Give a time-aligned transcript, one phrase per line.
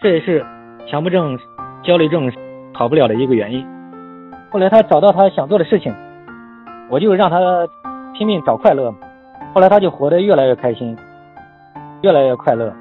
[0.00, 0.44] 这也是
[0.86, 1.38] 强迫症、
[1.82, 2.30] 焦虑症
[2.74, 3.66] 好不了的一个原因。
[4.50, 5.94] 后来他找到他想做的事情，
[6.90, 7.38] 我就让他
[8.12, 8.94] 拼命找快乐。
[9.54, 10.96] 后来他就活得越来越开心，
[12.02, 12.72] 越来越快乐，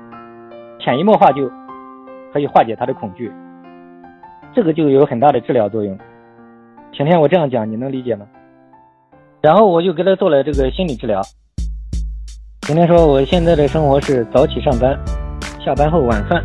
[0.79, 1.49] 潜移默化就
[2.33, 3.32] 可以化解他的恐惧。
[4.54, 5.97] 这个就有很大的治疗作用。
[6.93, 8.25] 晴天，我这样讲你能理解吗？
[9.41, 11.21] 然后我就给他做了这个心理治疗。
[12.61, 14.97] 晴天说，我现在的生活是早起上班，
[15.59, 16.43] 下班后晚饭，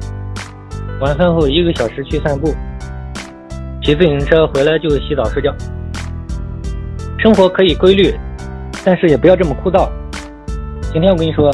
[1.01, 2.55] 晚饭后一个小时去散步。
[3.83, 5.51] 骑自行车回来就洗澡睡觉，
[7.19, 8.15] 生活可以规律，
[8.84, 9.88] 但是也不要这么枯燥。
[10.93, 11.51] 今天我跟你说，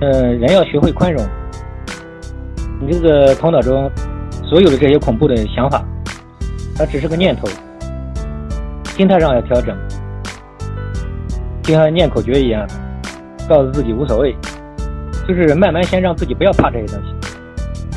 [0.00, 1.22] 嗯，人要学会宽容。
[2.80, 3.90] 你这个头脑中
[4.42, 5.84] 所有的这些恐怖的想法，
[6.76, 7.46] 它只是个念头，
[8.96, 9.76] 心态上要调整，
[11.62, 12.66] 就像念口诀一样，
[13.46, 14.34] 告诉自己无所谓，
[15.28, 17.15] 就是慢慢先让自己不要怕这些东西。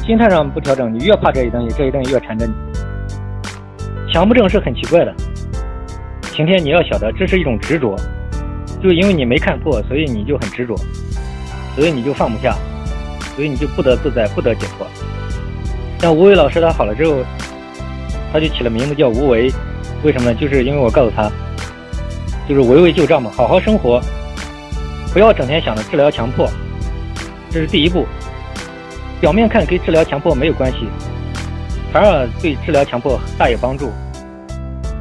[0.09, 2.53] 心态上不调整，你越怕这些东西，这些东西越缠着你。
[4.11, 5.13] 强迫症是很奇怪的，
[6.31, 7.95] 晴天，你要晓得，这是一种执着，
[8.81, 10.75] 就因为你没看破，所以你就很执着，
[11.75, 12.55] 所以你就放不下，
[13.35, 14.87] 所以你就不得自在，不得解脱。
[15.99, 17.17] 像吴伟老师他好了之后，
[18.33, 19.53] 他就起了名字叫无为，
[20.01, 20.33] 为什么呢？
[20.33, 21.31] 就是因为我告诉他，
[22.47, 24.01] 就是围魏救赵嘛，好好生活，
[25.13, 26.49] 不要整天想着治疗强迫，
[27.51, 28.07] 这是第一步。
[29.19, 30.87] 表面看跟治疗强迫没有关系。
[31.91, 33.91] 反而对治疗强迫大有帮助。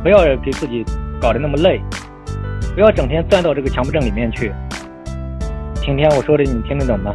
[0.03, 0.85] 不要给自己
[1.21, 1.81] 搞得那么累，
[2.75, 4.53] 不要整天钻到这个强迫症里面去。
[5.83, 7.13] 晴天，我说的你听得懂吗？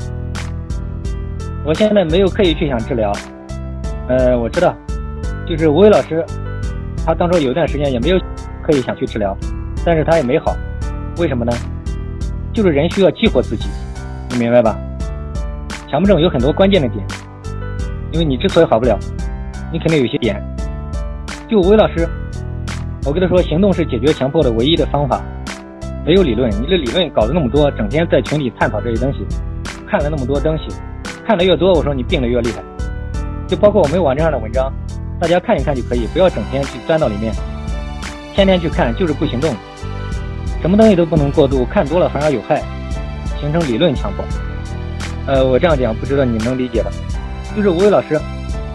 [1.66, 3.12] 我现在没有刻意去想治疗，
[4.10, 4.76] 呃，我知道，
[5.48, 6.26] 就是吴伟老师，
[7.06, 8.20] 他当初有一段时间也没有
[8.62, 9.36] 刻意想去治疗，
[9.86, 10.56] 但是他也没好，
[11.18, 11.54] 为什么呢？
[12.52, 13.70] 就是人需要激活自己，
[14.30, 14.78] 你明白吧？
[15.94, 17.06] 强迫症有很多关键的点，
[18.12, 18.98] 因为你之所以好不了。
[19.72, 20.44] 你肯定有些点，
[21.48, 22.10] 就吴老师，
[23.06, 25.22] 我跟他说，行动是解决强迫的唯一的方法，
[26.04, 26.50] 没有理论。
[26.50, 29.20] 你这理论搞得那么多，整天在群里探讨这些东西，
[29.88, 30.64] 看了那么多东西，
[31.28, 32.64] 看的越多，我说你病的越厉害。
[33.48, 34.74] 就包括我们网站上的文章，
[35.20, 37.32] 大家看一看就可以，不要整天去钻到里面，
[38.34, 39.56] 天天去看就是不行动，
[40.60, 42.64] 什么东西都不能过度，看多了反而有害，
[43.40, 44.26] 形成理论强迫。
[45.26, 46.92] 呃，我这样讲不知道你能理解吧？
[47.56, 48.20] 就是吴伟老师。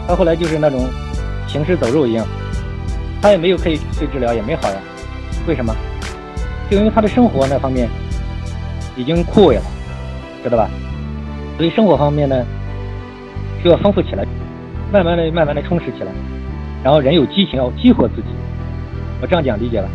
[0.06, 0.88] 他后来就是那种
[1.46, 2.26] 行尸走肉一样，
[3.20, 4.76] 他也没有可以去治疗，也没好呀。
[5.46, 5.74] 为什么？
[6.70, 7.88] 就因为他的生活那方面
[8.96, 9.62] 已经枯萎了，
[10.42, 10.70] 知道吧？
[11.58, 12.42] 所以生活方面呢，
[13.62, 14.24] 需要丰富起来，
[14.90, 16.10] 慢慢的、慢慢的充实起来，
[16.82, 18.28] 然后人有激情，要激活自己。
[19.20, 19.88] 我这样讲理解吧。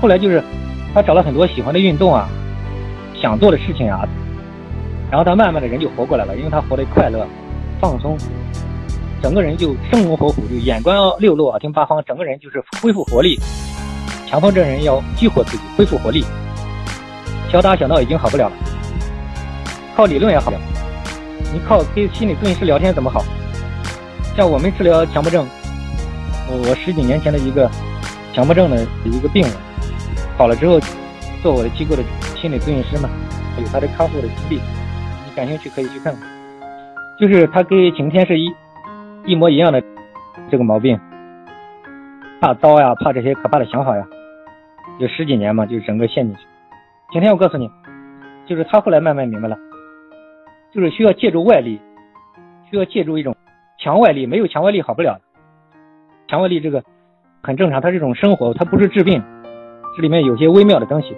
[0.00, 0.42] 后来就是
[0.94, 2.26] 他找了很多喜欢的运动啊，
[3.20, 4.08] 想做的事情啊，
[5.10, 7.26] 然后他慢慢的人就活过来了，因为他活得快乐、
[7.80, 8.16] 放松。
[9.22, 13.38] 整个人就生龙活虎，就眼观六路，耳听八方，整个人就是恢复活力。
[14.26, 16.24] 强迫症人要激活自己，恢复活力。
[17.50, 18.56] 小打小闹已经好不了了，
[19.96, 20.60] 靠理论也好不了。
[21.52, 23.24] 你靠跟心理咨询师聊天怎么好？
[24.36, 25.46] 像我们治疗强迫症，
[26.48, 27.68] 我十几年前的一个
[28.34, 29.50] 强迫症的一个病人，
[30.36, 30.78] 好了之后
[31.42, 32.02] 做我的机构的
[32.40, 33.08] 心理咨询师嘛，
[33.58, 34.60] 有他的康复的经历，
[35.38, 36.22] 感兴趣可以去看看。
[37.20, 38.52] 就是他跟晴天是一。
[39.26, 39.82] 一模一样的
[40.48, 40.98] 这个毛病，
[42.40, 44.06] 怕刀呀，怕这些可怕的想法呀，
[44.98, 46.42] 有十几年嘛，就整个陷进去。
[47.12, 47.70] 晴天我告诉你，
[48.46, 49.58] 就是他后来慢慢明白了，
[50.72, 51.78] 就是需要借助外力，
[52.70, 53.36] 需要借助一种
[53.78, 55.18] 强外力，没有强外力好不了。
[56.26, 56.82] 强外力这个
[57.42, 59.22] 很正常，它是一种生活，它不是治病，
[59.94, 61.14] 这里面有些微妙的东西，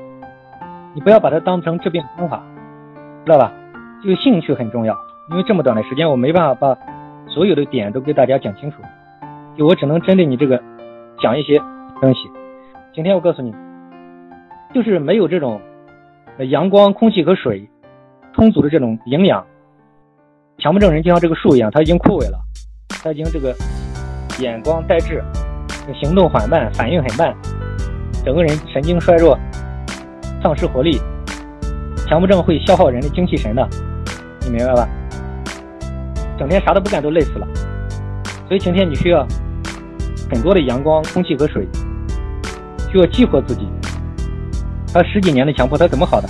[0.95, 2.43] 你不要把它当成治病方法，
[3.25, 3.53] 知道吧？
[4.03, 4.97] 这个兴趣很重要，
[5.31, 6.79] 因为这么短的时间，我没办法把。
[7.33, 8.79] 所有的点都给大家讲清楚，
[9.57, 10.61] 就我只能针对你这个
[11.23, 11.61] 讲一些
[12.01, 12.29] 东西。
[12.93, 13.55] 今天我告诉你，
[14.75, 15.61] 就是没有这种
[16.49, 17.71] 阳光、空气和水
[18.35, 19.47] 充足的这种营养，
[20.59, 22.39] 强迫症人就像这个树一样，他已经枯萎了，
[23.01, 23.55] 他已经这个
[24.41, 25.23] 眼光呆滞，
[26.03, 27.33] 行动缓慢，反应很慢，
[28.25, 29.39] 整个人神经衰弱，
[30.43, 30.99] 丧失活力。
[32.09, 33.65] 强迫症会消耗人的精气神的，
[34.51, 34.89] 明白吧？
[36.39, 37.47] 整天啥都不干都累死了，
[38.49, 39.27] 所以晴天你需要
[40.31, 41.69] 很多的阳光、空气和水，
[42.91, 43.69] 需要激活自己。
[44.93, 46.29] 他十几年的强迫，他怎么好的？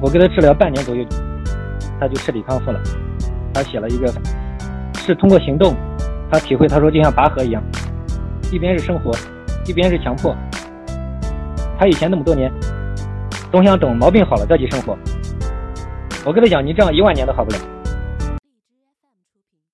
[0.00, 1.04] 我给他治疗半年左右，
[2.00, 2.80] 他就彻底康复了。
[3.54, 4.12] 他写了一个，
[4.96, 5.74] 是通过行动，
[6.30, 7.62] 他体会，他说就像拔河一样，
[8.50, 9.12] 一边是生活，
[9.66, 10.36] 一边是强迫。
[11.78, 12.52] 他以前那么多年，
[13.52, 14.98] 总想等毛病好了再去生活。
[16.24, 17.73] 我跟他讲，你这样一万年都好不了。